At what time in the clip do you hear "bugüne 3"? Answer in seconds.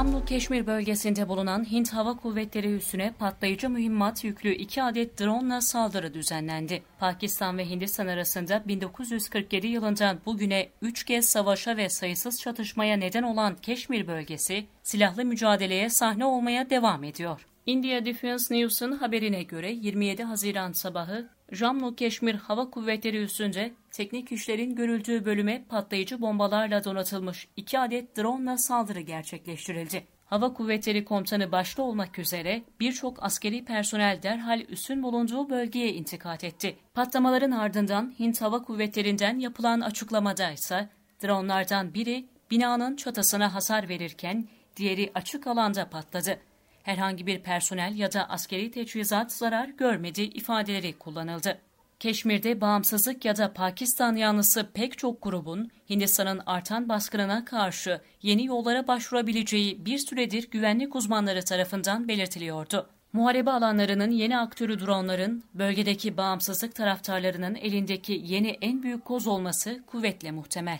10.26-11.04